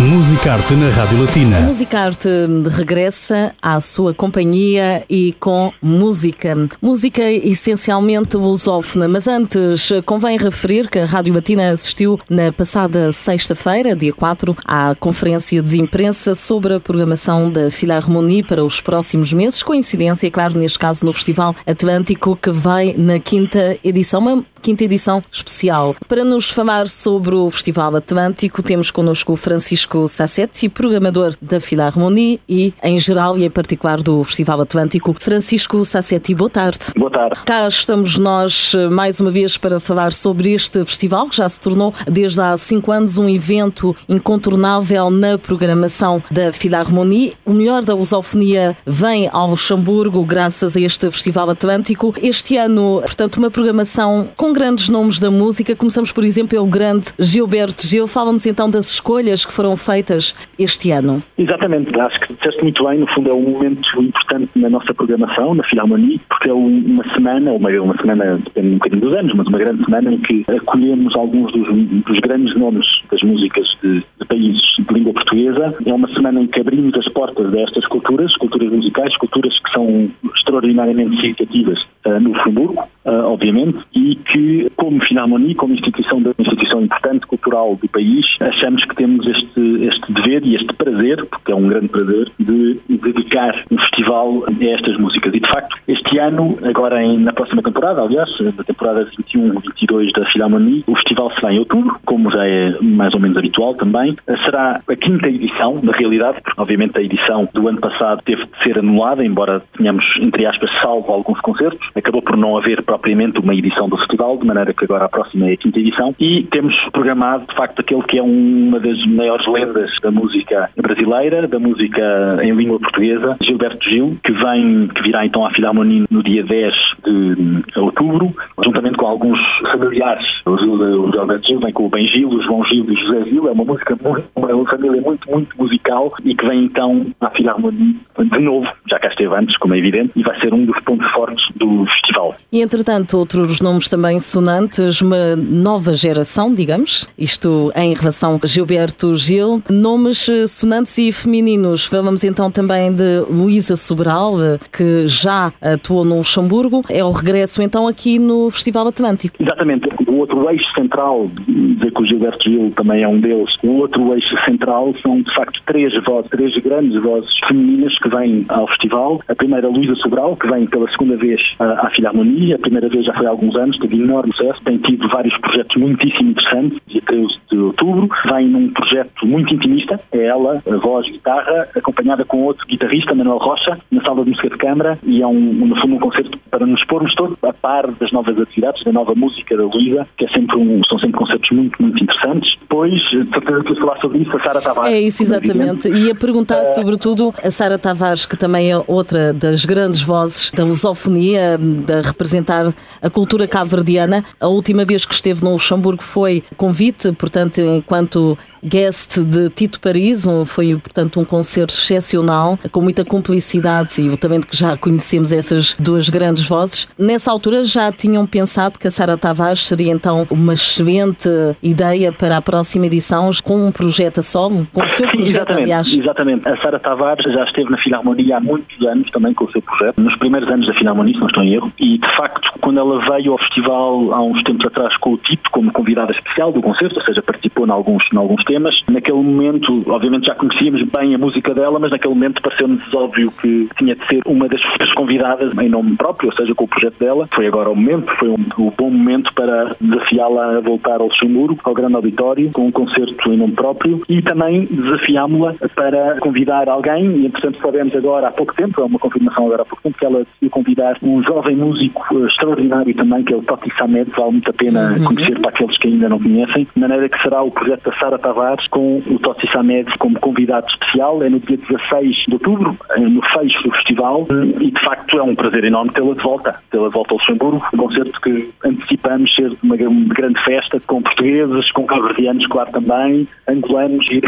Musicarte 0.00 0.74
na 0.74 0.90
Rádio 0.90 1.20
Latina. 1.20 1.60
Musicarte 1.60 2.28
regressa 2.68 3.52
à 3.62 3.80
sua 3.80 4.12
companhia 4.12 5.04
e 5.08 5.32
com 5.38 5.72
música. 5.80 6.52
Música 6.82 7.22
essencialmente 7.30 8.36
lusófona, 8.36 9.06
mas 9.06 9.28
antes 9.28 9.90
convém 10.04 10.36
referir 10.36 10.90
que 10.90 10.98
a 10.98 11.06
Rádio 11.06 11.32
Latina 11.32 11.70
assistiu 11.70 12.18
na 12.28 12.52
passada 12.52 13.12
sexta-feira, 13.12 13.94
dia 13.94 14.12
4, 14.12 14.56
à 14.64 14.96
conferência 14.96 15.62
de 15.62 15.80
imprensa 15.80 16.34
sobre 16.34 16.74
a 16.74 16.80
programação 16.80 17.50
da 17.50 17.70
Philharmonie 17.70 18.42
para 18.42 18.64
os 18.64 18.80
próximos 18.80 19.32
meses, 19.32 19.62
coincidência, 19.62 20.28
claro, 20.28 20.58
neste 20.58 20.78
caso 20.78 21.06
no 21.06 21.12
Festival 21.12 21.54
Atlântico, 21.64 22.36
que 22.36 22.50
vai 22.50 22.94
na 22.98 23.20
quinta 23.20 23.78
edição, 23.82 24.44
quinta 24.64 24.82
edição 24.82 25.22
especial. 25.30 25.94
Para 26.08 26.24
nos 26.24 26.48
falar 26.48 26.88
sobre 26.88 27.34
o 27.34 27.50
Festival 27.50 27.96
Atlântico, 27.96 28.62
temos 28.62 28.90
connosco 28.90 29.34
o 29.34 29.36
Francisco 29.36 30.08
Sassetti, 30.08 30.70
programador 30.70 31.34
da 31.42 31.60
Philharmonie 31.60 32.40
e, 32.48 32.72
em 32.82 32.98
geral 32.98 33.36
e 33.36 33.44
em 33.44 33.50
particular, 33.50 34.02
do 34.02 34.24
Festival 34.24 34.62
Atlântico. 34.62 35.14
Francisco 35.20 35.84
Sassetti, 35.84 36.34
boa 36.34 36.48
tarde. 36.48 36.78
Boa 36.96 37.10
tarde. 37.10 37.40
Cá 37.44 37.68
estamos 37.68 38.16
nós 38.16 38.72
mais 38.90 39.20
uma 39.20 39.30
vez 39.30 39.58
para 39.58 39.78
falar 39.78 40.14
sobre 40.14 40.54
este 40.54 40.82
festival, 40.86 41.28
que 41.28 41.36
já 41.36 41.46
se 41.46 41.60
tornou 41.60 41.92
desde 42.10 42.40
há 42.40 42.56
cinco 42.56 42.90
anos 42.90 43.18
um 43.18 43.28
evento 43.28 43.94
incontornável 44.08 45.10
na 45.10 45.36
programação 45.36 46.22
da 46.30 46.54
Philharmonie. 46.54 47.34
O 47.44 47.52
melhor 47.52 47.84
da 47.84 47.92
lusofonia 47.92 48.74
vem 48.86 49.28
ao 49.30 49.50
Luxemburgo 49.50 50.24
graças 50.24 50.74
a 50.74 50.80
este 50.80 51.10
Festival 51.10 51.50
Atlântico. 51.50 52.14
Este 52.22 52.56
ano, 52.56 53.02
portanto, 53.02 53.36
uma 53.36 53.50
programação 53.50 54.30
com 54.34 54.53
grandes 54.54 54.88
nomes 54.88 55.18
da 55.20 55.30
música. 55.30 55.74
Começamos, 55.76 56.12
por 56.12 56.24
exemplo, 56.24 56.50
pelo 56.50 56.66
grande 56.66 57.08
Gilberto 57.18 57.86
Gil. 57.86 58.06
Fala-nos 58.06 58.46
então 58.46 58.70
das 58.70 58.90
escolhas 58.90 59.44
que 59.44 59.52
foram 59.52 59.76
feitas 59.76 60.34
este 60.58 60.92
ano. 60.92 61.22
Exatamente, 61.36 61.90
acho 62.00 62.20
que 62.20 62.34
disseste 62.34 62.62
muito 62.62 62.84
bem. 62.84 63.00
No 63.00 63.06
fundo, 63.08 63.30
é 63.30 63.34
um 63.34 63.42
momento 63.42 63.82
importante 64.00 64.50
na 64.54 64.70
nossa 64.70 64.94
programação, 64.94 65.54
na 65.54 65.64
Philharmonie, 65.64 66.20
porque 66.28 66.48
é 66.48 66.54
uma 66.54 67.04
semana, 67.12 67.52
uma, 67.52 67.68
uma 67.68 67.96
semana, 67.96 68.38
depende 68.42 68.68
um 68.68 68.74
bocadinho 68.74 69.02
dos 69.02 69.16
anos, 69.18 69.34
mas 69.34 69.46
uma 69.48 69.58
grande 69.58 69.84
semana 69.84 70.14
em 70.14 70.18
que 70.18 70.44
acolhemos 70.48 71.14
alguns 71.16 71.52
dos, 71.52 71.66
dos 72.04 72.20
grandes 72.20 72.56
nomes 72.56 72.86
das 73.10 73.20
músicas 73.22 73.66
de, 73.82 74.04
de 74.20 74.26
países 74.26 74.62
de 74.78 74.94
língua 74.94 75.12
portuguesa. 75.12 75.74
É 75.84 75.92
uma 75.92 76.08
semana 76.14 76.40
em 76.40 76.46
que 76.46 76.60
abrimos 76.60 76.96
as 76.96 77.08
portas 77.12 77.50
destas 77.50 77.84
culturas, 77.88 78.34
culturas 78.36 78.70
musicais, 78.70 79.16
culturas 79.16 79.58
que 79.58 79.72
são 79.72 80.08
extraordinariamente 80.36 81.16
significativas 81.16 81.78
uh, 82.06 82.20
no 82.20 82.30
Luxemburgo, 82.30 82.84
uh, 83.04 83.26
obviamente, 83.26 83.78
e 83.94 84.16
que, 84.16 84.70
como 84.76 85.04
Philharmonie, 85.04 85.54
como 85.54 85.74
instituição, 85.74 86.18
uma 86.18 86.34
instituição 86.38 86.82
importante 86.82 87.26
cultural 87.26 87.76
do 87.76 87.88
país, 87.88 88.26
achamos 88.40 88.84
que 88.84 88.94
temos 88.96 89.26
este, 89.26 89.84
este 89.84 90.12
dever 90.12 90.44
e 90.44 90.56
este 90.56 90.72
prazer, 90.74 91.24
porque 91.26 91.52
é 91.52 91.54
um 91.54 91.68
grande 91.68 91.88
prazer, 91.88 92.30
de 92.38 92.80
dedicar 92.88 93.64
um 93.70 93.78
festival 93.78 94.44
a 94.48 94.64
estas 94.64 94.96
músicas. 94.98 95.34
E, 95.34 95.40
de 95.40 95.48
facto, 95.48 95.76
este 95.88 96.18
ano, 96.18 96.58
agora 96.62 97.02
em, 97.02 97.18
na 97.18 97.32
próxima 97.32 97.62
temporada, 97.62 98.02
aliás, 98.02 98.28
na 98.40 98.64
temporada 98.64 99.08
21-22 99.34 100.12
da 100.12 100.26
Philharmonie, 100.30 100.84
o 100.86 100.94
festival 100.96 101.32
será 101.34 101.52
em 101.52 101.58
outubro, 101.58 101.96
como 102.04 102.30
já 102.30 102.46
é 102.46 102.78
mais 102.80 103.14
ou 103.14 103.20
menos 103.20 103.36
habitual 103.36 103.74
também. 103.74 104.16
Será 104.44 104.80
a 104.86 104.96
quinta 104.96 105.28
edição, 105.28 105.80
na 105.82 105.92
realidade, 105.92 106.40
porque 106.42 106.60
obviamente 106.60 106.98
a 106.98 107.02
edição 107.02 107.48
do 107.52 107.68
ano 107.68 107.80
passado 107.80 108.22
teve 108.24 108.44
de 108.44 108.62
ser 108.62 108.78
anulada, 108.78 109.24
embora 109.24 109.62
tenhamos, 109.76 110.04
entre 110.20 110.46
aspas, 110.46 110.70
salvo 110.80 111.12
alguns 111.12 111.40
concertos. 111.40 111.88
Acabou 111.94 112.22
por 112.22 112.36
não 112.36 112.56
haver 112.56 112.82
propriamente 112.94 113.40
uma 113.40 113.54
edição 113.54 113.88
do 113.88 113.96
festival, 113.98 114.38
de 114.38 114.46
maneira 114.46 114.72
que 114.72 114.84
agora 114.84 115.06
a 115.06 115.08
próxima 115.08 115.48
é 115.48 115.54
a 115.54 115.56
quinta 115.56 115.80
edição. 115.80 116.14
E 116.20 116.44
temos 116.44 116.74
programado, 116.92 117.44
de 117.48 117.54
facto, 117.54 117.80
aquele 117.80 118.02
que 118.04 118.18
é 118.18 118.22
uma 118.22 118.78
das 118.78 119.04
maiores 119.06 119.46
lendas 119.46 119.90
da 120.00 120.10
música 120.10 120.70
brasileira, 120.76 121.48
da 121.48 121.58
música 121.58 122.38
em 122.42 122.52
língua 122.52 122.78
portuguesa, 122.78 123.36
Gilberto 123.42 123.88
Gil, 123.88 124.16
que 124.22 124.32
vem, 124.32 124.88
que 124.88 125.02
virá 125.02 125.26
então 125.26 125.44
à 125.44 125.50
Filarmonie 125.50 126.04
no 126.08 126.22
dia 126.22 126.44
10 126.44 126.74
de 127.04 127.80
outubro, 127.80 128.32
juntamente 128.64 128.96
com 128.96 129.06
alguns 129.06 129.40
familiares. 129.72 130.24
O, 130.46 130.56
Gilberto 130.56 131.46
Gil 131.46 131.60
vem 131.60 131.72
com 131.72 131.86
o 131.86 131.88
Ben 131.88 132.06
Gil, 132.06 132.28
o 132.28 132.42
João 132.42 132.64
Gil 132.64 132.84
e 132.88 132.92
o 132.92 132.96
José 132.96 133.24
Gil. 133.30 133.48
É 133.48 133.52
uma 133.52 133.64
música 133.64 133.98
muito, 134.00 134.24
uma 134.36 134.70
família 134.70 135.00
muito, 135.00 135.28
muito 135.28 135.56
musical 135.58 136.14
e 136.24 136.34
que 136.34 136.46
vem 136.46 136.64
então 136.64 137.06
à 137.20 137.30
Filarmonie 137.30 137.98
de 138.22 138.38
novo, 138.38 138.66
já 138.88 138.98
cá 138.98 139.08
esteve 139.08 139.34
antes, 139.34 139.56
como 139.58 139.74
é 139.74 139.78
evidente, 139.78 140.12
e 140.16 140.22
vai 140.22 140.38
ser 140.40 140.54
um 140.54 140.64
dos 140.64 140.78
pontos 140.80 141.10
fortes 141.12 141.44
do 141.56 141.84
festival. 141.86 142.34
E 142.52 142.62
entretanto, 142.84 143.16
outros 143.16 143.62
nomes 143.62 143.88
também 143.88 144.20
sonantes, 144.20 145.00
uma 145.00 145.34
nova 145.36 145.94
geração, 145.94 146.52
digamos, 146.52 147.08
isto 147.16 147.72
em 147.74 147.94
relação 147.94 148.38
a 148.42 148.46
Gilberto 148.46 149.14
Gil, 149.14 149.62
nomes 149.70 150.28
sonantes 150.48 150.98
e 150.98 151.10
femininos. 151.10 151.86
Falamos 151.86 152.24
então 152.24 152.50
também 152.50 152.92
de 152.92 153.20
Luísa 153.30 153.74
Sobral, 153.74 154.34
que 154.70 155.08
já 155.08 155.50
atuou 155.62 156.04
no 156.04 156.18
Luxemburgo, 156.18 156.82
é 156.90 157.02
o 157.02 157.10
regresso 157.10 157.62
então 157.62 157.88
aqui 157.88 158.18
no 158.18 158.50
Festival 158.50 158.88
Atlântico. 158.88 159.36
Exatamente. 159.40 159.88
O 160.06 160.16
outro 160.18 160.48
eixo 160.50 160.70
central, 160.74 161.30
dizer 161.48 161.90
que 161.90 162.02
o 162.02 162.06
Gilberto 162.06 162.50
Gil 162.50 162.70
também 162.76 163.02
é 163.02 163.08
um 163.08 163.18
deles, 163.18 163.50
o 163.62 163.76
outro 163.78 164.14
eixo 164.14 164.36
central 164.44 164.94
são 165.00 165.22
de 165.22 165.34
facto 165.34 165.58
três 165.66 165.90
vozes, 166.04 166.30
três 166.30 166.54
grandes 166.62 167.02
vozes 167.02 167.30
femininas 167.48 167.98
que 167.98 168.08
vêm 168.10 168.44
ao 168.48 168.68
festival. 168.68 169.20
A 169.26 169.34
primeira, 169.34 169.68
Luísa 169.68 169.94
Sobral, 169.96 170.36
que 170.36 170.46
vem 170.46 170.66
pela 170.66 170.90
segunda 170.90 171.16
vez 171.16 171.40
à 171.58 171.90
Filarmonia. 171.90 172.56
A 172.56 172.58
primeira 172.74 172.88
vez 172.88 173.06
já 173.06 173.14
foi 173.14 173.26
há 173.26 173.30
alguns 173.30 173.54
anos, 173.54 173.78
teve 173.78 173.96
enorme 173.96 174.32
sucesso, 174.34 174.60
tem 174.64 174.78
tido 174.78 175.08
vários 175.08 175.36
projetos 175.38 175.76
muitíssimo 175.76 176.30
interessantes, 176.30 176.78
dia 176.88 177.02
13 177.02 177.34
de 177.50 177.58
outubro. 177.58 178.08
Vem 178.26 178.48
num 178.48 178.68
projeto 178.70 179.26
muito 179.26 179.54
intimista, 179.54 180.00
é 180.12 180.24
ela, 180.24 180.60
voz, 180.82 181.08
guitarra, 181.08 181.68
acompanhada 181.76 182.24
com 182.24 182.42
outro 182.42 182.66
guitarrista, 182.66 183.14
Manuel 183.14 183.38
Rocha, 183.38 183.78
na 183.92 184.02
sala 184.02 184.24
de 184.24 184.30
música 184.30 184.50
de 184.50 184.56
câmara, 184.56 184.98
e 185.04 185.22
é 185.22 185.26
um, 185.26 185.40
no 185.40 185.76
fundo 185.80 185.94
um 185.94 186.00
concerto 186.00 186.36
para 186.54 186.66
nos 186.66 186.84
pormos 186.84 187.12
todos 187.16 187.36
a 187.42 187.52
par 187.52 187.90
das 187.90 188.12
novas 188.12 188.38
atividades, 188.38 188.84
da 188.84 188.92
nova 188.92 189.12
música 189.16 189.56
da 189.56 189.64
Luísa, 189.64 190.06
que 190.16 190.24
é 190.24 190.28
sempre 190.28 190.56
um, 190.56 190.80
são 190.88 191.00
sempre 191.00 191.18
concertos 191.18 191.50
muito, 191.50 191.82
muito 191.82 192.00
interessantes. 192.00 192.48
Depois, 192.60 192.92
de 192.92 193.28
certeza 193.28 193.64
que 193.64 193.74
falar 193.80 194.00
sobre 194.00 194.18
isso, 194.18 194.36
a 194.36 194.40
Sara 194.40 194.60
Tavares. 194.60 194.92
É 194.92 195.00
isso, 195.00 195.24
exatamente. 195.24 195.88
E 195.88 196.12
a 196.12 196.14
perguntar, 196.14 196.62
uh, 196.62 196.66
sobretudo, 196.66 197.34
a 197.42 197.50
Sara 197.50 197.76
Tavares, 197.76 198.24
que 198.24 198.36
também 198.36 198.70
é 198.70 198.80
outra 198.86 199.32
das 199.32 199.64
grandes 199.64 200.00
vozes 200.00 200.52
da 200.52 200.62
lusofonia, 200.62 201.58
de 201.58 202.00
representar 202.06 202.72
a 203.02 203.10
cultura 203.10 203.48
cabo-verdiana. 203.48 204.24
A 204.40 204.46
última 204.46 204.84
vez 204.84 205.04
que 205.04 205.12
esteve 205.12 205.42
no 205.42 205.50
Luxemburgo 205.54 206.04
foi 206.04 206.44
convite, 206.56 207.10
portanto, 207.14 207.60
enquanto 207.60 208.38
guest 208.64 209.18
de 209.18 209.50
Tito 209.50 209.80
Paris, 209.80 210.26
um, 210.26 210.44
foi, 210.44 210.76
portanto, 210.76 211.20
um 211.20 211.24
concerto 211.24 211.72
excepcional, 211.72 212.58
com 212.70 212.80
muita 212.80 213.04
cumplicidade 213.04 214.00
e 214.00 214.16
também 214.16 214.40
que 214.40 214.56
já 214.56 214.76
conhecemos 214.76 215.32
essas 215.32 215.74
duas 215.78 216.08
grandes 216.08 216.46
vozes. 216.46 216.88
Nessa 216.98 217.30
altura 217.30 217.64
já 217.64 217.92
tinham 217.92 218.26
pensado 218.26 218.78
que 218.78 218.88
a 218.88 218.90
Sara 218.90 219.16
Tavares 219.16 219.66
seria 219.66 219.92
então 219.92 220.26
uma 220.30 220.54
excelente 220.54 221.28
ideia 221.62 222.12
para 222.12 222.36
a 222.36 222.42
próxima 222.42 222.86
edição, 222.86 223.30
com 223.42 223.66
um 223.66 223.72
projeto 223.72 224.20
a 224.20 224.22
solo, 224.22 224.66
com 224.72 224.82
o 224.82 224.88
seu 224.88 225.08
projeto, 225.08 225.28
exatamente, 225.28 225.62
aliás. 225.62 225.98
Exatamente. 225.98 226.48
A 226.48 226.56
Sara 226.62 226.78
Tavares 226.78 227.32
já 227.32 227.44
esteve 227.44 227.70
na 227.70 227.78
Filarmonia 227.78 228.36
há 228.36 228.40
muitos 228.40 228.86
anos 228.86 229.10
também 229.10 229.34
com 229.34 229.44
o 229.44 229.52
seu 229.52 229.62
projeto, 229.62 230.00
nos 230.00 230.16
primeiros 230.16 230.50
anos 230.50 230.66
da 230.66 230.74
Filarmonia, 230.74 231.14
se 231.14 231.20
não 231.20 231.26
estou 231.26 231.42
em 231.42 231.54
erro, 231.54 231.72
e 231.78 231.98
de 231.98 232.16
facto, 232.16 232.50
quando 232.60 232.78
ela 232.78 232.98
veio 233.10 233.32
ao 233.32 233.38
festival 233.38 234.12
há 234.12 234.22
uns 234.22 234.42
tempos 234.42 234.66
atrás 234.66 234.96
com 234.98 235.12
o 235.14 235.18
Tito 235.18 235.50
como 235.50 235.72
convidada 235.72 236.12
especial 236.12 236.52
do 236.52 236.62
concerto, 236.62 236.98
ou 236.98 237.04
seja, 237.04 237.22
participou 237.22 237.66
em 237.66 237.70
alguns, 237.70 238.04
em 238.12 238.16
alguns 238.16 238.42
temas, 238.44 238.53
temas. 238.54 238.74
Naquele 238.88 239.18
momento, 239.18 239.82
obviamente 239.90 240.26
já 240.26 240.34
conhecíamos 240.34 240.82
bem 240.96 241.14
a 241.14 241.18
música 241.18 241.52
dela, 241.52 241.78
mas 241.78 241.90
naquele 241.90 242.14
momento 242.14 242.40
pareceu-nos 242.40 242.94
óbvio 242.94 243.32
que 243.32 243.68
tinha 243.76 243.96
de 243.96 244.06
ser 244.06 244.22
uma 244.26 244.48
das 244.48 244.60
convidadas 244.94 245.56
em 245.58 245.68
nome 245.68 245.96
próprio, 245.96 246.30
ou 246.30 246.36
seja, 246.36 246.54
com 246.54 246.64
o 246.64 246.68
projeto 246.68 246.98
dela. 246.98 247.28
Foi 247.34 247.46
agora 247.46 247.70
o 247.70 247.74
momento, 247.74 248.10
foi 248.18 248.28
um, 248.28 248.46
um 248.58 248.72
bom 248.76 248.90
momento 248.90 249.32
para 249.34 249.74
desafiá-la 249.80 250.58
a 250.58 250.60
voltar 250.60 251.00
ao 251.00 251.08
Luxemburgo, 251.08 251.58
ao 251.64 251.74
grande 251.74 251.96
auditório, 251.96 252.50
com 252.52 252.66
um 252.66 252.72
concerto 252.72 253.32
em 253.32 253.36
nome 253.36 253.52
próprio 253.52 254.02
e 254.08 254.22
também 254.22 254.66
desafiámos-la 254.70 255.54
para 255.74 256.20
convidar 256.20 256.68
alguém, 256.68 257.04
e 257.16 257.26
entretanto 257.26 257.58
sabemos 257.60 257.94
agora 257.96 258.28
há 258.28 258.30
pouco 258.30 258.54
tempo, 258.54 258.80
é 258.80 258.84
uma 258.84 258.98
confirmação 258.98 259.46
agora 259.46 259.62
há 259.62 259.64
pouco 259.64 259.82
tempo, 259.82 259.98
que 259.98 260.06
ela 260.06 260.24
decidiu 260.24 260.50
convidar 260.50 260.96
um 261.02 261.22
jovem 261.22 261.56
músico 261.56 262.26
extraordinário 262.26 262.94
também, 262.94 263.24
que 263.24 263.32
é 263.32 263.36
o 263.36 263.42
Toti 263.42 263.72
Samed, 263.76 264.10
vale 264.16 264.32
muito 264.32 264.50
a 264.50 264.54
pena 264.54 264.92
uhum. 264.92 265.04
conhecer 265.04 265.38
para 265.40 265.50
aqueles 265.50 265.76
que 265.78 265.88
ainda 265.88 266.08
não 266.08 266.20
conhecem, 266.20 266.66
de 266.74 266.80
maneira 266.80 267.08
que 267.08 267.20
será 267.22 267.42
o 267.42 267.50
projeto 267.50 267.90
da 267.90 267.98
Sara 267.98 268.18
Tavares 268.18 268.43
Com 268.70 269.02
o 269.06 269.18
Tossi 269.18 269.50
Samed 269.52 269.90
como 269.98 270.18
convidado 270.20 270.66
especial. 270.68 271.22
É 271.22 271.28
no 271.28 271.40
dia 271.40 271.56
16 271.56 272.24
de 272.28 272.34
outubro, 272.34 272.76
no 272.98 273.22
fecho 273.22 273.62
do 273.62 273.70
festival, 273.72 274.26
e 274.60 274.70
de 274.70 274.80
facto 274.80 275.18
é 275.18 275.22
um 275.22 275.34
prazer 275.34 275.64
enorme 275.64 275.92
tê-la 275.92 276.14
de 276.14 276.22
volta, 276.22 276.60
tê-la 276.70 276.88
de 276.88 276.94
volta 276.94 277.14
ao 277.14 277.18
Luxemburgo. 277.18 277.64
Um 277.72 277.78
concerto 277.78 278.20
que 278.20 278.50
antecipamos 278.64 279.34
ser 279.34 279.56
uma 279.62 279.76
grande 279.76 280.40
festa 280.44 280.78
com 280.86 281.02
portugueses, 281.02 281.70
com 281.72 281.86
cabo-verdianos, 281.86 282.46
claro 282.46 282.70
também, 282.72 283.28
angolanos, 283.48 284.06
e 284.10 284.20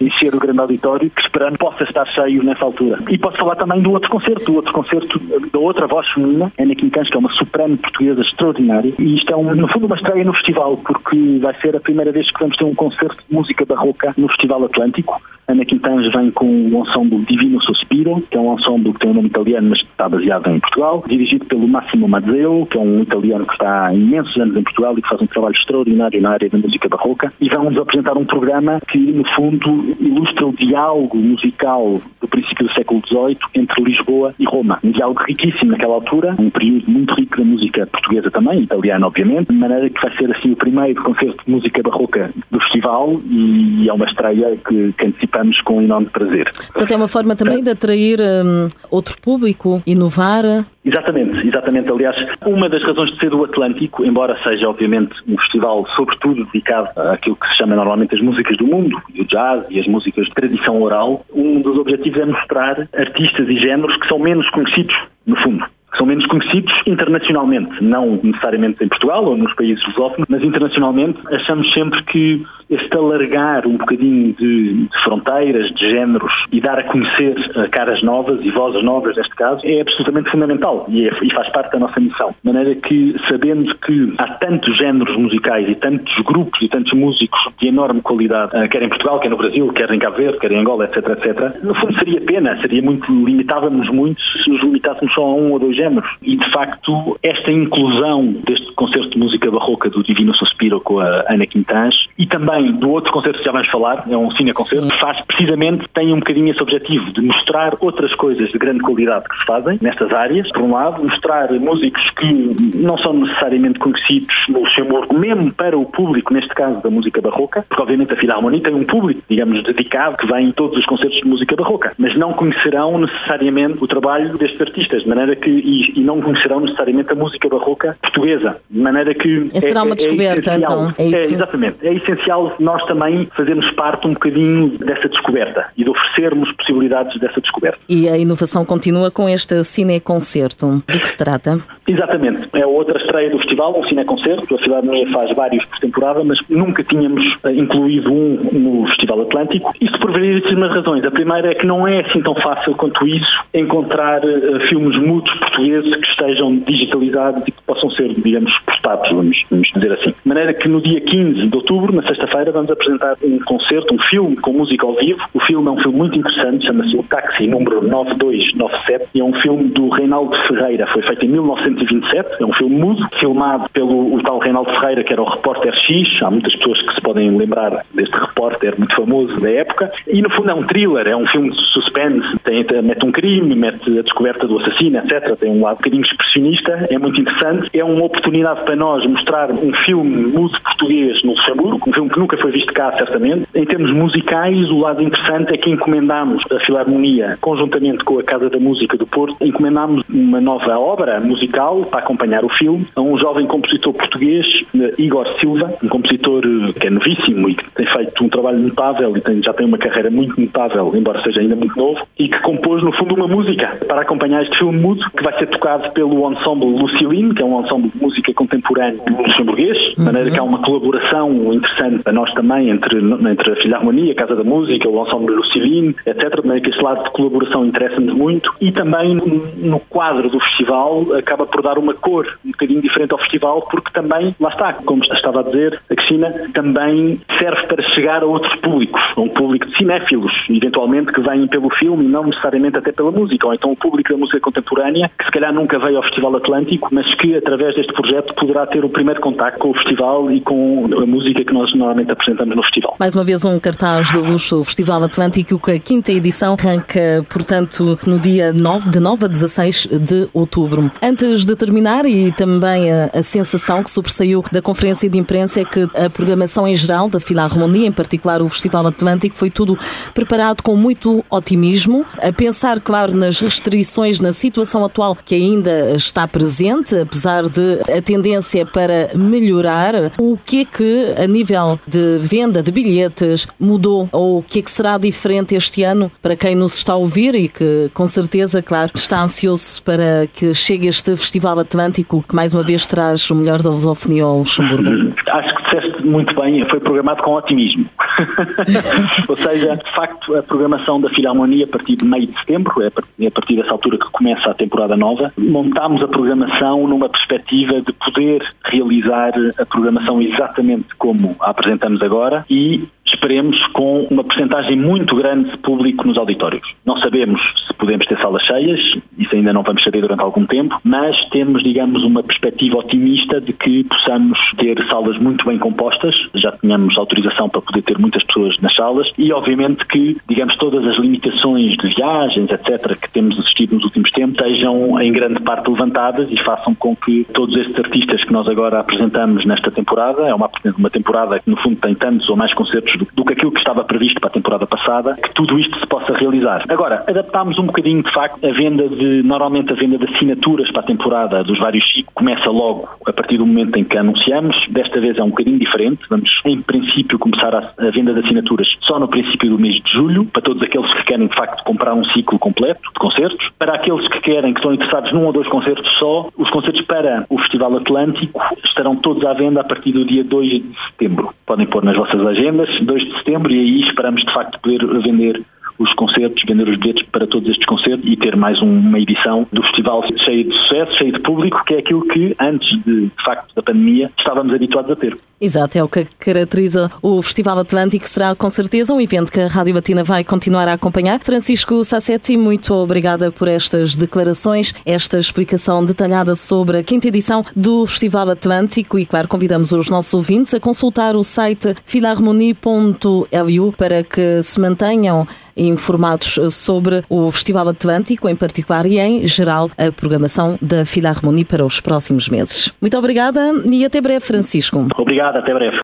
encher 0.04 0.34
o 0.34 0.38
grande 0.38 0.60
auditório, 0.60 1.10
que 1.10 1.20
esperamos 1.20 1.58
possa 1.58 1.84
estar 1.84 2.06
cheio 2.06 2.42
nessa 2.42 2.64
altura. 2.64 2.98
E 3.08 3.18
posso 3.18 3.36
falar 3.36 3.56
também 3.56 3.82
do 3.82 3.92
outro 3.92 4.10
concerto, 4.10 4.44
do 4.46 4.56
outro 4.56 4.72
concerto 4.72 5.18
da 5.52 5.58
outra 5.58 5.86
voz 5.86 6.08
feminina, 6.12 6.50
Ana 6.58 6.74
Quintans, 6.74 7.08
que 7.08 7.16
é 7.16 7.18
uma 7.18 7.30
soprano 7.32 7.76
portuguesa 7.76 8.22
extraordinária, 8.22 8.94
e 8.98 9.16
isto 9.16 9.32
é, 9.32 9.36
um, 9.36 9.54
no 9.54 9.68
fundo, 9.68 9.86
uma 9.86 9.96
estreia 9.96 10.24
no 10.24 10.32
festival, 10.32 10.76
porque 10.78 11.38
vai 11.40 11.54
ser 11.60 11.76
a 11.76 11.80
primeira 11.80 12.10
vez 12.10 12.30
que 12.30 12.40
vamos 12.40 12.56
ter 12.56 12.64
um 12.64 12.74
concerto 12.74 13.22
de 13.28 13.34
música 13.34 13.59
barroca 13.64 14.14
no 14.16 14.28
Festival 14.28 14.64
Atlântico. 14.64 15.20
Ana 15.50 15.64
Quintans 15.64 16.12
vem 16.12 16.30
com 16.30 16.46
o 16.46 16.86
ensemble 16.86 17.24
Divino 17.24 17.60
Sospiro, 17.62 18.22
que 18.30 18.36
é 18.36 18.40
um 18.40 18.54
ensemble 18.54 18.92
que 18.92 19.00
tem 19.00 19.10
um 19.10 19.14
nome 19.14 19.28
italiano, 19.28 19.70
mas 19.70 19.80
está 19.80 20.08
baseado 20.08 20.48
em 20.48 20.60
Portugal, 20.60 21.02
dirigido 21.08 21.44
pelo 21.44 21.66
Massimo 21.66 22.06
Mazzeo, 22.06 22.66
que 22.70 22.78
é 22.78 22.80
um 22.80 23.02
italiano 23.02 23.44
que 23.44 23.52
está 23.54 23.86
há 23.86 23.94
imensos 23.94 24.36
anos 24.36 24.56
em 24.56 24.62
Portugal 24.62 24.96
e 24.96 25.02
que 25.02 25.08
faz 25.08 25.20
um 25.20 25.26
trabalho 25.26 25.54
extraordinário 25.54 26.22
na 26.22 26.30
área 26.30 26.48
da 26.48 26.56
música 26.56 26.88
barroca. 26.88 27.32
E 27.40 27.48
vão-nos 27.48 27.76
apresentar 27.76 28.16
um 28.16 28.24
programa 28.24 28.80
que, 28.88 28.98
no 28.98 29.24
fundo, 29.34 29.96
ilustra 29.98 30.46
o 30.46 30.52
diálogo 30.52 31.18
musical 31.18 32.00
do 32.20 32.28
princípio 32.28 32.68
do 32.68 32.72
século 32.72 33.02
XVIII 33.08 33.38
entre 33.56 33.82
Lisboa 33.82 34.32
e 34.38 34.44
Roma. 34.44 34.78
Um 34.84 34.92
diálogo 34.92 35.20
riquíssimo 35.24 35.72
naquela 35.72 35.94
altura, 35.94 36.36
um 36.38 36.50
período 36.50 36.88
muito 36.88 37.12
rico 37.14 37.38
da 37.38 37.44
música 37.44 37.86
portuguesa 37.88 38.30
também, 38.30 38.62
italiana, 38.62 39.06
obviamente, 39.06 39.48
de 39.48 39.58
maneira 39.58 39.90
que 39.90 40.00
vai 40.00 40.16
ser 40.16 40.30
assim 40.36 40.52
o 40.52 40.56
primeiro 40.56 41.02
concerto 41.02 41.44
de 41.44 41.50
música 41.50 41.82
barroca 41.82 42.30
do 42.52 42.60
festival 42.60 43.20
e 43.28 43.39
é 43.88 43.92
uma 43.92 44.06
estreia 44.06 44.56
que, 44.56 44.92
que 44.92 45.06
antecipamos 45.06 45.60
com 45.62 45.82
enorme 45.82 46.06
prazer. 46.06 46.50
Portanto, 46.72 46.92
é 46.92 46.96
uma 46.96 47.08
forma 47.08 47.36
também 47.36 47.62
de 47.62 47.70
atrair 47.70 48.20
um, 48.20 48.68
outro 48.90 49.16
público, 49.20 49.82
inovar. 49.86 50.44
Exatamente, 50.84 51.46
exatamente. 51.46 51.90
Aliás, 51.90 52.16
uma 52.46 52.68
das 52.68 52.82
razões 52.82 53.10
de 53.12 53.18
ser 53.18 53.30
do 53.30 53.44
Atlântico, 53.44 54.04
embora 54.04 54.38
seja 54.42 54.68
obviamente 54.68 55.14
um 55.28 55.36
festival 55.38 55.86
sobretudo 55.94 56.44
dedicado 56.46 56.88
àquilo 57.12 57.36
que 57.36 57.48
se 57.48 57.56
chama 57.56 57.76
normalmente 57.76 58.14
as 58.14 58.20
músicas 58.20 58.56
do 58.56 58.66
mundo, 58.66 59.00
o 59.18 59.24
jazz 59.24 59.64
e 59.68 59.78
as 59.78 59.86
músicas 59.86 60.26
de 60.26 60.34
tradição 60.34 60.80
oral, 60.82 61.24
um 61.32 61.60
dos 61.60 61.76
objetivos 61.76 62.20
é 62.20 62.24
mostrar 62.24 62.88
artistas 62.96 63.48
e 63.48 63.58
géneros 63.58 63.96
que 63.96 64.08
são 64.08 64.18
menos 64.18 64.48
conhecidos, 64.50 64.94
no 65.26 65.36
fundo 65.36 65.64
que 65.90 65.98
são 65.98 66.06
menos 66.06 66.24
conhecidos 66.26 66.72
internacionalmente, 66.86 67.82
não 67.82 68.20
necessariamente 68.22 68.84
em 68.84 68.88
Portugal 68.88 69.24
ou 69.24 69.36
nos 69.36 69.52
países 69.54 69.84
lusófonos, 69.88 70.26
mas 70.28 70.42
internacionalmente 70.42 71.18
achamos 71.34 71.72
sempre 71.72 72.02
que 72.04 72.46
este 72.70 72.96
alargar 72.96 73.66
um 73.66 73.76
bocadinho 73.76 74.32
de, 74.34 74.72
de, 74.84 75.02
fronteiras, 75.02 75.70
de 75.74 75.90
géneros 75.90 76.32
e 76.52 76.60
dar 76.60 76.78
a 76.78 76.84
conhecer 76.84 77.34
caras 77.70 78.02
novas 78.02 78.40
e 78.44 78.50
vozes 78.50 78.82
novas, 78.84 79.16
neste 79.16 79.34
caso, 79.34 79.60
é 79.64 79.80
absolutamente 79.80 80.30
fundamental 80.30 80.86
e, 80.88 81.08
é, 81.08 81.12
e, 81.22 81.34
faz 81.34 81.48
parte 81.50 81.72
da 81.72 81.80
nossa 81.80 81.98
missão. 81.98 82.34
De 82.42 82.52
maneira 82.52 82.74
que, 82.76 83.16
sabendo 83.28 83.74
que 83.76 84.14
há 84.18 84.34
tantos 84.34 84.76
géneros 84.78 85.16
musicais 85.16 85.68
e 85.68 85.74
tantos 85.74 86.14
grupos 86.24 86.62
e 86.62 86.68
tantos 86.68 86.92
músicos 86.92 87.40
de 87.60 87.68
enorme 87.68 88.00
qualidade, 88.02 88.56
uh, 88.56 88.68
quer 88.68 88.82
em 88.82 88.88
Portugal, 88.88 89.18
quer 89.18 89.30
no 89.30 89.36
Brasil, 89.36 89.68
quer 89.72 89.90
em 89.90 89.98
Cabo 89.98 90.16
Verde, 90.16 90.38
quer 90.38 90.52
em 90.52 90.60
Angola, 90.60 90.84
etc, 90.84 91.08
etc, 91.08 91.62
no 91.64 91.74
fundo 91.74 91.98
seria 91.98 92.20
pena, 92.20 92.60
seria 92.60 92.82
muito, 92.82 93.10
limitávamos 93.12 93.88
muito 93.88 94.20
se 94.42 94.50
nos 94.50 94.62
limitássemos 94.62 95.12
só 95.12 95.22
a 95.22 95.34
um 95.34 95.52
ou 95.52 95.58
dois 95.58 95.76
géneros. 95.76 96.08
E, 96.22 96.36
de 96.36 96.50
facto, 96.52 97.18
esta 97.22 97.50
inclusão 97.50 98.32
deste 98.46 98.72
concerto 98.74 99.10
de 99.10 99.18
música 99.18 99.50
barroca 99.50 99.90
do 99.90 100.02
Divino 100.02 100.34
Suspiro 100.34 100.80
com 100.80 101.00
a 101.00 101.24
Ana 101.28 101.46
Quintans 101.46 101.94
e 102.18 102.26
também 102.26 102.59
do 102.72 102.90
outro 102.90 103.12
concerto 103.12 103.38
que 103.38 103.44
já 103.44 103.52
vamos 103.52 103.68
falar, 103.68 104.04
é 104.08 104.16
um 104.16 104.30
cine-concerto, 104.32 104.88
faz 104.98 105.20
precisamente, 105.26 105.86
tem 105.94 106.12
um 106.12 106.18
bocadinho 106.18 106.50
esse 106.50 106.62
objetivo 106.62 107.12
de 107.12 107.20
mostrar 107.20 107.76
outras 107.80 108.14
coisas 108.14 108.50
de 108.50 108.58
grande 108.58 108.80
qualidade 108.80 109.24
que 109.28 109.38
se 109.38 109.44
fazem 109.46 109.78
nestas 109.80 110.12
áreas. 110.12 110.48
Por 110.52 110.62
um 110.62 110.72
lado, 110.72 111.02
mostrar 111.02 111.50
músicos 111.52 112.02
que 112.10 112.32
não 112.76 112.98
são 112.98 113.12
necessariamente 113.14 113.78
conhecidos 113.78 114.34
no 114.48 114.60
Luxemburgo, 114.60 115.18
mesmo 115.18 115.52
para 115.52 115.76
o 115.76 115.84
público, 115.84 116.32
neste 116.32 116.54
caso 116.54 116.82
da 116.82 116.90
música 116.90 117.20
barroca, 117.20 117.64
porque 117.68 117.82
obviamente 117.82 118.12
a 118.12 118.16
Filarmonia 118.16 118.62
tem 118.62 118.74
um 118.74 118.84
público, 118.84 119.22
digamos, 119.28 119.62
dedicado, 119.64 120.16
que 120.16 120.26
vem 120.26 120.48
em 120.48 120.52
todos 120.52 120.78
os 120.78 120.86
concertos 120.86 121.18
de 121.18 121.26
música 121.26 121.56
barroca, 121.56 121.92
mas 121.98 122.16
não 122.16 122.32
conhecerão 122.32 122.98
necessariamente 122.98 123.82
o 123.82 123.86
trabalho 123.86 124.36
destes 124.36 124.60
artistas, 124.60 125.02
de 125.02 125.08
maneira 125.08 125.36
que, 125.36 125.50
e, 125.50 125.98
e 125.98 126.00
não 126.00 126.20
conhecerão 126.20 126.60
necessariamente 126.60 127.12
a 127.12 127.14
música 127.14 127.48
barroca 127.48 127.96
portuguesa, 128.02 128.56
de 128.70 128.80
maneira 128.80 129.14
que... 129.14 129.48
Será 129.60 129.80
é, 129.80 129.82
uma 129.82 129.92
é 129.92 129.96
descoberta, 129.96 130.52
é 130.52 130.56
então, 130.56 130.92
é 130.98 131.06
isso? 131.06 131.34
É, 131.34 131.36
exatamente. 131.36 131.86
É 131.86 131.94
essencial 131.94 132.49
nós 132.58 132.84
também 132.86 133.28
fazermos 133.36 133.70
parte 133.72 134.06
um 134.06 134.14
bocadinho 134.14 134.78
dessa 134.78 135.08
descoberta 135.08 135.66
e 135.76 135.84
de 135.84 135.90
oferecermos 135.90 136.50
possibilidades 136.52 137.18
dessa 137.20 137.40
descoberta. 137.40 137.78
E 137.88 138.08
a 138.08 138.16
inovação 138.16 138.64
continua 138.64 139.10
com 139.10 139.28
este 139.28 139.62
cineconcerto. 139.64 140.82
Do 140.86 140.98
que 140.98 141.08
se 141.08 141.16
trata? 141.16 141.58
Exatamente. 141.86 142.48
É 142.52 142.64
outra 142.64 142.98
estreia 143.00 143.30
do 143.30 143.38
festival, 143.38 143.78
um 143.78 143.84
cineconcerto. 143.84 144.54
A 144.54 144.58
Filarmonia 144.58 145.10
faz 145.10 145.34
vários 145.34 145.64
por 145.66 145.78
temporada, 145.80 146.22
mas 146.22 146.38
nunca 146.48 146.84
tínhamos 146.84 147.22
eh, 147.44 147.52
incluído 147.52 148.12
um 148.12 148.38
no 148.52 148.86
Festival 148.88 149.22
Atlântico. 149.22 149.72
Isto 149.80 149.98
por 149.98 150.12
variedíssimas 150.12 150.70
razões. 150.70 151.04
A 151.04 151.10
primeira 151.10 151.50
é 151.50 151.54
que 151.54 151.66
não 151.66 151.86
é 151.86 152.00
assim 152.00 152.22
tão 152.22 152.34
fácil 152.36 152.74
quanto 152.74 153.06
isso 153.06 153.44
encontrar 153.52 154.24
uh, 154.24 154.60
filmes 154.68 154.96
mudos 155.00 155.32
portugueses 155.38 155.94
que 155.96 156.08
estejam 156.08 156.56
digitalizados 156.58 157.42
e 157.46 157.50
que 157.50 157.62
possam 157.66 157.90
ser, 157.90 158.14
digamos, 158.14 158.56
postados, 158.60 159.10
vamos, 159.10 159.44
vamos 159.50 159.68
dizer 159.74 159.92
assim. 159.92 160.10
De 160.10 160.28
maneira 160.28 160.54
que 160.54 160.68
no 160.68 160.80
dia 160.80 161.00
15 161.00 161.48
de 161.48 161.56
outubro, 161.56 161.92
na 161.92 162.02
sexta-feira, 162.02 162.39
vamos 162.52 162.70
apresentar 162.70 163.16
um 163.22 163.38
concerto, 163.40 163.94
um 163.94 163.98
filme 163.98 164.36
com 164.36 164.52
música 164.52 164.86
ao 164.86 164.94
vivo. 164.96 165.20
O 165.34 165.40
filme 165.40 165.68
é 165.68 165.70
um 165.70 165.80
filme 165.80 165.98
muito 165.98 166.18
interessante, 166.18 166.66
chama-se 166.66 166.96
O 166.96 167.02
Táxi 167.02 167.46
número 167.46 167.82
9297 167.82 169.08
e 169.14 169.20
é 169.20 169.24
um 169.24 169.34
filme 169.40 169.64
do 169.64 169.88
Reinaldo 169.90 170.36
Ferreira. 170.46 170.86
Foi 170.86 171.02
feito 171.02 171.24
em 171.24 171.28
1927, 171.28 172.42
é 172.42 172.46
um 172.46 172.52
filme 172.54 172.76
mudo, 172.76 173.06
filmado 173.18 173.68
pelo 173.70 174.14
o 174.14 174.22
tal 174.22 174.38
Reinaldo 174.38 174.70
Ferreira, 174.72 175.04
que 175.04 175.12
era 175.12 175.22
o 175.22 175.28
repórter 175.28 175.74
X. 175.74 176.22
Há 176.22 176.30
muitas 176.30 176.54
pessoas 176.56 176.80
que 176.82 176.94
se 176.94 177.00
podem 177.00 177.36
lembrar 177.36 177.84
deste 177.92 178.16
repórter 178.16 178.74
muito 178.78 178.94
famoso 178.94 179.38
da 179.40 179.50
época. 179.50 179.92
E 180.06 180.22
no 180.22 180.30
fundo 180.30 180.50
é 180.50 180.54
um 180.54 180.66
thriller, 180.66 181.06
é 181.06 181.16
um 181.16 181.26
filme 181.26 181.50
de 181.50 181.60
suspense, 181.72 182.38
tem, 182.44 182.64
mete 182.82 183.04
um 183.04 183.12
crime, 183.12 183.54
mete 183.54 183.98
a 183.98 184.02
descoberta 184.02 184.46
do 184.46 184.58
assassino, 184.58 184.98
etc. 184.98 185.36
Tem 185.38 185.50
um 185.50 185.62
lado 185.62 185.74
um 185.74 185.76
bocadinho 185.76 186.04
expressionista, 186.04 186.86
é 186.90 186.98
muito 186.98 187.20
interessante. 187.20 187.70
É 187.72 187.84
uma 187.84 188.04
oportunidade 188.04 188.62
para 188.64 188.76
nós 188.76 189.04
mostrar 189.06 189.50
um 189.50 189.72
filme 189.84 190.26
mudo 190.26 190.60
português 190.62 191.22
no 191.24 191.32
Luxemburgo, 191.32 191.90
um 191.90 191.92
filme 191.92 192.10
que 192.10 192.19
nunca 192.20 192.36
foi 192.36 192.52
visto 192.52 192.72
cá, 192.72 192.92
certamente. 192.96 193.48
Em 193.54 193.64
termos 193.64 193.92
musicais, 193.92 194.70
o 194.70 194.78
lado 194.78 195.02
interessante 195.02 195.54
é 195.54 195.56
que 195.56 195.70
encomendámos 195.70 196.44
a 196.52 196.60
Filarmonia, 196.60 197.38
conjuntamente 197.40 198.04
com 198.04 198.18
a 198.18 198.22
Casa 198.22 198.50
da 198.50 198.60
Música 198.60 198.96
do 198.96 199.06
Porto, 199.06 199.36
encomendámos 199.40 200.04
uma 200.08 200.40
nova 200.40 200.78
obra 200.78 201.18
musical 201.20 201.86
para 201.86 202.00
acompanhar 202.00 202.44
o 202.44 202.48
filme 202.50 202.86
a 202.94 203.00
um 203.00 203.18
jovem 203.18 203.46
compositor 203.46 203.94
português, 203.94 204.46
eh, 204.74 204.94
Igor 204.98 205.26
Silva, 205.40 205.74
um 205.82 205.88
compositor 205.88 206.42
eh, 206.44 206.72
que 206.78 206.86
é 206.86 206.90
novíssimo 206.90 207.48
e 207.48 207.54
que 207.54 207.70
tem 207.70 207.86
feito 207.86 208.22
um 208.22 208.28
trabalho 208.28 208.58
notável 208.58 209.16
e 209.16 209.20
tem, 209.20 209.42
já 209.42 209.52
tem 209.54 209.66
uma 209.66 209.78
carreira 209.78 210.10
muito 210.10 210.38
notável, 210.38 210.92
embora 210.94 211.22
seja 211.22 211.40
ainda 211.40 211.56
muito 211.56 211.76
novo, 211.76 212.06
e 212.18 212.28
que 212.28 212.38
compôs, 212.40 212.82
no 212.82 212.92
fundo, 212.92 213.14
uma 213.14 213.26
música 213.26 213.78
para 213.88 214.02
acompanhar 214.02 214.42
este 214.42 214.58
filme 214.58 214.78
mudo, 214.78 215.04
que 215.16 215.24
vai 215.24 215.36
ser 215.38 215.46
tocado 215.46 215.90
pelo 215.92 216.30
ensemble 216.30 216.78
Luciline, 216.78 217.34
que 217.34 217.42
é 217.42 217.44
um 217.44 217.60
ensemble 217.60 217.90
de 217.94 218.02
música 218.02 218.19
contemporânea 218.50 219.00
luxemburguês, 219.06 219.76
de 219.94 220.02
maneira 220.02 220.30
que 220.30 220.38
há 220.38 220.42
uma 220.42 220.60
colaboração 220.62 221.54
interessante 221.54 222.02
para 222.02 222.12
nós 222.12 222.32
também 222.34 222.70
entre, 222.70 222.98
entre 222.98 223.52
a 223.52 223.56
Filharmonia, 223.56 224.12
a 224.12 224.14
Casa 224.16 224.34
da 224.34 224.44
Música, 224.44 224.88
o 224.88 225.02
ensemble 225.02 225.34
Luciline, 225.34 225.96
etc. 226.06 226.40
De 226.40 226.46
maneira 226.46 226.60
que 226.60 226.70
este 226.70 226.82
lado 226.82 227.04
de 227.04 227.10
colaboração 227.10 227.64
interessa-nos 227.64 228.14
muito 228.14 228.52
e 228.60 228.72
também 228.72 229.14
no 229.14 229.80
quadro 229.80 230.28
do 230.28 230.40
festival 230.40 231.06
acaba 231.16 231.46
por 231.46 231.62
dar 231.62 231.78
uma 231.78 231.94
cor 231.94 232.26
um 232.44 232.50
bocadinho 232.50 232.82
diferente 232.82 233.12
ao 233.12 233.18
festival, 233.18 233.62
porque 233.70 233.90
também, 233.92 234.34
lá 234.40 234.50
está, 234.50 234.72
como 234.72 235.02
estava 235.04 235.40
a 235.40 235.42
dizer, 235.42 235.80
a 235.90 235.94
Cristina, 235.94 236.30
também 236.52 237.20
serve 237.40 237.66
para 237.66 237.82
chegar 237.90 238.22
a 238.22 238.26
outros 238.26 238.54
públicos, 238.60 239.00
a 239.16 239.20
um 239.20 239.28
público 239.28 239.66
de 239.66 239.76
cinéfilos, 239.76 240.32
eventualmente, 240.48 241.12
que 241.12 241.20
vêm 241.20 241.46
pelo 241.46 241.70
filme 241.70 242.04
e 242.04 242.08
não 242.08 242.24
necessariamente 242.24 242.78
até 242.78 242.92
pela 242.92 243.10
música, 243.10 243.46
ou 243.46 243.54
então 243.54 243.72
o 243.72 243.76
público 243.76 244.10
da 244.10 244.18
música 244.18 244.40
contemporânea, 244.40 245.10
que 245.18 245.24
se 245.24 245.30
calhar 245.30 245.52
nunca 245.52 245.78
veio 245.78 245.96
ao 245.96 246.02
Festival 246.04 246.36
Atlântico, 246.36 246.88
mas 246.92 247.12
que 247.16 247.36
através 247.36 247.74
deste 247.74 247.92
projeto 247.92 248.34
poderá 248.40 248.66
ter 248.66 248.84
o 248.84 248.88
primeiro 248.88 249.20
contacto 249.20 249.58
com 249.58 249.70
o 249.70 249.74
festival 249.74 250.32
e 250.32 250.40
com 250.40 250.88
a 250.96 251.06
música 251.06 251.44
que 251.44 251.52
nós 251.52 251.70
normalmente 251.72 252.10
apresentamos 252.10 252.56
no 252.56 252.62
festival. 252.62 252.96
Mais 252.98 253.14
uma 253.14 253.22
vez 253.22 253.44
um 253.44 253.60
cartaz 253.60 254.12
do 254.12 254.20
luxo 254.20 254.64
Festival 254.64 255.04
Atlântico, 255.04 255.58
que 255.58 255.72
a 255.72 255.78
quinta 255.78 256.10
edição 256.10 256.56
arranca, 256.58 257.24
portanto, 257.28 257.98
no 258.06 258.18
dia 258.18 258.52
9, 258.52 258.90
de 258.90 258.98
9 258.98 259.26
a 259.26 259.28
16 259.28 259.88
de 260.00 260.28
outubro. 260.32 260.90
Antes 261.02 261.44
de 261.44 261.54
terminar, 261.54 262.06
e 262.06 262.32
também 262.32 262.90
a, 262.90 263.10
a 263.14 263.22
sensação 263.22 263.82
que 263.82 263.90
sobressaiu 263.90 264.42
da 264.50 264.62
conferência 264.62 265.08
de 265.08 265.18
imprensa 265.18 265.60
é 265.60 265.64
que 265.64 265.82
a 265.94 266.08
programação 266.08 266.66
em 266.66 266.74
geral 266.74 267.08
da 267.08 267.20
Filarmonia, 267.20 267.86
em 267.86 267.92
particular 267.92 268.40
o 268.40 268.48
Festival 268.48 268.86
Atlântico, 268.86 269.36
foi 269.36 269.50
tudo 269.50 269.76
preparado 270.14 270.62
com 270.62 270.74
muito 270.74 271.22
otimismo, 271.28 272.06
a 272.22 272.32
pensar, 272.32 272.80
claro, 272.80 273.14
nas 273.14 273.38
restrições, 273.40 274.18
na 274.18 274.32
situação 274.32 274.82
atual 274.82 275.14
que 275.14 275.34
ainda 275.34 275.92
está 275.92 276.26
presente, 276.26 276.96
apesar 276.96 277.42
de 277.42 277.80
a 277.94 278.00
tendência 278.30 278.64
para 278.64 279.08
melhorar. 279.14 279.94
O 280.18 280.38
que 280.44 280.62
é 280.62 280.64
que, 280.64 281.14
a 281.22 281.26
nível 281.26 281.78
de 281.86 282.18
venda 282.20 282.62
de 282.62 282.70
bilhetes, 282.70 283.46
mudou? 283.58 284.08
Ou 284.12 284.38
o 284.38 284.42
que 284.42 284.60
é 284.60 284.62
que 284.62 284.70
será 284.70 284.98
diferente 284.98 285.54
este 285.54 285.82
ano 285.82 286.10
para 286.22 286.36
quem 286.36 286.54
nos 286.54 286.76
está 286.76 286.92
a 286.92 286.96
ouvir 286.96 287.34
e 287.34 287.48
que, 287.48 287.90
com 287.92 288.06
certeza, 288.06 288.62
claro, 288.62 288.90
está 288.94 289.22
ansioso 289.22 289.82
para 289.82 290.26
que 290.32 290.54
chegue 290.54 290.86
este 290.86 291.16
Festival 291.16 291.58
Atlântico 291.58 292.24
que 292.26 292.34
mais 292.34 292.54
uma 292.54 292.62
vez 292.62 292.86
traz 292.86 293.28
o 293.30 293.34
melhor 293.34 293.60
da 293.62 293.70
lusofonia 293.70 294.24
ao 294.24 294.38
Luxemburgo? 294.38 295.12
Acho 295.28 295.54
que 295.56 295.62
disseste 295.64 296.06
muito 296.06 296.34
bem, 296.40 296.66
foi 296.68 296.80
programado 296.80 297.22
com 297.22 297.34
otimismo. 297.34 297.86
Ou 299.28 299.36
seja, 299.36 299.76
de 299.76 299.92
facto, 299.94 300.36
a 300.36 300.42
programação 300.42 301.00
da 301.00 301.08
Filharmonia 301.10 301.64
a 301.64 301.68
partir 301.68 301.96
de 301.96 302.04
meio 302.04 302.26
de 302.26 302.38
setembro, 302.38 302.82
é, 302.82 302.90
é 303.20 303.26
a 303.26 303.30
partir 303.30 303.56
dessa 303.56 303.70
altura 303.70 303.98
que 303.98 304.10
começa 304.10 304.50
a 304.50 304.54
temporada 304.54 304.96
nova, 304.96 305.32
montámos 305.36 306.02
a 306.02 306.08
programação 306.08 306.86
numa 306.86 307.08
perspectiva 307.08 307.80
de 307.80 307.92
poder 307.92 308.42
realizar 308.64 309.32
a 309.58 309.66
programação 309.66 310.20
exatamente 310.20 310.94
como 310.96 311.36
a 311.40 311.50
apresentamos 311.50 312.02
agora 312.02 312.44
e 312.48 312.88
esperemos 313.20 313.58
com 313.74 314.06
uma 314.10 314.24
percentagem 314.24 314.76
muito 314.76 315.14
grande 315.14 315.50
de 315.50 315.58
público 315.58 316.06
nos 316.06 316.16
auditórios. 316.16 316.66
Não 316.86 316.96
sabemos 316.98 317.40
se 317.66 317.74
podemos 317.74 318.06
ter 318.06 318.18
salas 318.18 318.42
cheias, 318.42 318.80
isso 319.18 319.34
ainda 319.34 319.52
não 319.52 319.62
vamos 319.62 319.82
saber 319.84 320.00
durante 320.00 320.22
algum 320.22 320.46
tempo, 320.46 320.80
mas 320.82 321.16
temos, 321.28 321.62
digamos, 321.62 322.02
uma 322.02 322.22
perspectiva 322.22 322.78
otimista 322.78 323.40
de 323.40 323.52
que 323.52 323.84
possamos 323.84 324.38
ter 324.56 324.82
salas 324.88 325.18
muito 325.18 325.44
bem 325.44 325.58
compostas, 325.58 326.14
já 326.34 326.52
tínhamos 326.52 326.96
autorização 326.96 327.48
para 327.48 327.60
poder 327.60 327.82
ter 327.82 327.98
muitas 327.98 328.24
pessoas 328.24 328.58
nas 328.60 328.74
salas 328.74 329.06
e, 329.18 329.32
obviamente, 329.32 329.84
que, 329.86 330.16
digamos, 330.28 330.56
todas 330.56 330.86
as 330.86 330.98
limitações 330.98 331.76
de 331.76 331.94
viagens, 331.94 332.50
etc., 332.50 332.98
que 332.98 333.10
temos 333.10 333.38
assistido 333.38 333.74
nos 333.74 333.84
últimos 333.84 334.10
tempos, 334.10 334.36
sejam 334.42 335.00
em 335.00 335.12
grande 335.12 335.40
parte 335.42 335.70
levantadas 335.70 336.28
e 336.30 336.42
façam 336.42 336.74
com 336.74 336.96
que 336.96 337.26
todos 337.34 337.54
estes 337.56 337.76
artistas 337.76 338.24
que 338.24 338.32
nós 338.32 338.48
agora 338.48 338.80
apresentamos 338.80 339.44
nesta 339.44 339.70
temporada, 339.70 340.22
é 340.26 340.34
uma, 340.34 340.50
uma 340.78 340.90
temporada 340.90 341.38
que, 341.38 341.50
no 341.50 341.56
fundo, 341.56 341.76
tem 341.76 341.94
tantos 341.94 342.28
ou 342.28 342.36
mais 342.36 342.52
concertos 342.54 342.96
do, 342.98 343.06
do 343.14 343.24
que 343.24 343.32
aquilo 343.32 343.52
que 343.52 343.58
estava 343.58 343.84
previsto 343.84 344.20
para 344.20 344.30
a 344.30 344.32
temporada 344.32 344.66
passada, 344.66 345.14
que 345.14 345.34
tudo 345.34 345.58
isto 345.58 345.78
se 345.78 345.86
possa 345.86 346.12
realizar. 346.14 346.64
Agora, 346.68 347.04
adaptámos 347.06 347.58
um 347.58 347.66
bocadinho, 347.66 348.02
de 348.02 348.12
facto, 348.12 348.44
a 348.44 348.52
venda 348.52 348.88
de, 348.88 349.22
normalmente 349.22 349.72
a 349.72 349.76
venda 349.76 349.98
de 349.98 350.12
assinaturas 350.14 350.70
para 350.70 350.80
a 350.80 350.86
temporada 350.86 351.44
dos 351.44 351.58
vários 351.58 351.84
ciclos 351.92 352.10
começa 352.14 352.50
logo 352.50 352.88
a 353.06 353.12
partir 353.12 353.38
do 353.38 353.46
momento 353.46 353.76
em 353.76 353.84
que 353.84 353.96
anunciamos, 353.96 354.56
desta 354.68 355.00
vez 355.00 355.16
é 355.16 355.22
um 355.22 355.30
bocadinho 355.30 355.58
diferente, 355.58 356.00
vamos 356.08 356.30
em 356.44 356.60
princípio 356.60 357.18
começar 357.18 357.54
a, 357.54 357.72
a 357.78 357.90
venda 357.90 358.12
de 358.12 358.20
assinaturas 358.20 358.68
só 358.80 358.98
no 358.98 359.08
princípio 359.08 359.50
do 359.50 359.58
mês 359.58 359.82
de 359.82 359.92
julho, 359.92 360.24
para 360.26 360.42
todos 360.42 360.62
aqueles 360.62 360.92
que 360.94 361.04
querem 361.04 361.26
de 361.26 361.34
facto 361.34 361.64
comprar 361.64 361.94
um 361.94 362.04
ciclo 362.06 362.38
completo 362.38 362.80
de 362.82 362.98
concertos, 362.98 363.48
para 363.58 363.74
aqueles 363.74 364.06
que 364.08 364.20
querem, 364.20 364.52
que 364.52 364.60
estão 364.60 364.74
interessados 364.74 365.12
num 365.12 365.26
ou 365.26 365.32
dois 365.32 365.48
concertos 365.48 365.90
só, 365.98 366.28
os 366.36 366.50
concertos 366.50 366.82
para 366.82 367.26
o 367.28 367.38
Festival 367.38 367.76
Atlântico 367.76 368.40
estarão 368.64 368.96
todos 368.96 369.24
à 369.24 369.32
venda 369.32 369.60
a 369.60 369.64
partir 369.64 369.92
do 369.92 370.04
dia 370.04 370.24
2 370.24 370.50
de 370.50 370.62
setembro. 370.90 371.30
Podem 371.46 371.66
pôr 371.66 371.84
nas 371.84 371.96
vossas 371.96 372.20
agendas, 372.26 372.68
2 372.80 372.99
de 373.04 373.18
setembro, 373.18 373.52
e 373.52 373.58
aí 373.58 373.82
esperamos 373.82 374.22
de 374.22 374.32
facto 374.32 374.58
poder 374.60 374.86
vender 375.02 375.42
os 375.80 375.92
concertos, 375.94 376.42
vender 376.46 376.68
os 376.68 376.78
bilhetes 376.78 377.06
para 377.10 377.26
todos 377.26 377.48
estes 377.48 377.66
concertos 377.66 378.04
e 378.06 378.16
ter 378.16 378.36
mais 378.36 378.60
uma 378.60 379.00
edição 379.00 379.46
do 379.50 379.62
festival 379.62 380.04
cheio 380.24 380.44
de 380.44 380.54
sucesso, 380.54 380.96
cheio 380.98 381.12
de 381.12 381.20
público, 381.20 381.64
que 381.64 381.74
é 381.74 381.78
aquilo 381.78 382.02
que 382.02 382.36
antes 382.38 382.68
de, 382.84 383.06
de 383.06 383.24
facto 383.24 383.54
da 383.54 383.62
pandemia 383.62 384.10
estávamos 384.18 384.54
habituados 384.54 384.90
a 384.90 384.96
ter. 384.96 385.16
Exato, 385.40 385.78
é 385.78 385.82
o 385.82 385.88
que 385.88 386.04
caracteriza 386.18 386.90
o 387.00 387.22
Festival 387.22 387.58
Atlântico, 387.58 388.06
será 388.06 388.34
com 388.34 388.50
certeza 388.50 388.92
um 388.92 389.00
evento 389.00 389.32
que 389.32 389.40
a 389.40 389.46
Rádio 389.46 389.72
Batina 389.72 390.04
vai 390.04 390.22
continuar 390.22 390.68
a 390.68 390.74
acompanhar. 390.74 391.18
Francisco 391.20 391.82
Sassetti, 391.82 392.36
muito 392.36 392.74
obrigada 392.74 393.32
por 393.32 393.48
estas 393.48 393.96
declarações, 393.96 394.74
esta 394.84 395.18
explicação 395.18 395.82
detalhada 395.82 396.36
sobre 396.36 396.76
a 396.76 396.84
quinta 396.84 397.08
edição 397.08 397.42
do 397.56 397.86
Festival 397.86 398.28
Atlântico 398.28 398.98
e, 398.98 399.06
claro, 399.06 399.28
convidamos 399.28 399.72
os 399.72 399.88
nossos 399.88 400.12
ouvintes 400.12 400.52
a 400.52 400.60
consultar 400.60 401.16
o 401.16 401.24
site 401.24 401.74
filarmonie.lu 401.86 403.72
para 403.78 404.04
que 404.04 404.42
se 404.42 404.60
mantenham 404.60 405.26
informados 405.70 406.38
sobre 406.50 407.02
o 407.08 407.30
Festival 407.30 407.68
Atlântico 407.68 408.28
em 408.28 408.36
particular 408.36 408.86
e, 408.86 408.98
em 408.98 409.26
geral, 409.26 409.70
a 409.78 409.90
programação 409.90 410.58
da 410.60 410.84
Filarmonie 410.84 411.44
para 411.44 411.64
os 411.64 411.80
próximos 411.80 412.28
meses. 412.28 412.72
Muito 412.80 412.96
obrigada 412.96 413.52
e 413.64 413.84
até 413.84 414.00
breve, 414.00 414.20
Francisco. 414.20 414.86
Obrigado, 414.96 415.36
até 415.36 415.54
breve. 415.54 415.80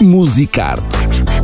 Musicarte 0.00 1.41